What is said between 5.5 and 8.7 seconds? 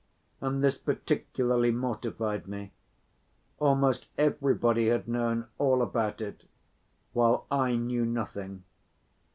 all about it, while I knew nothing.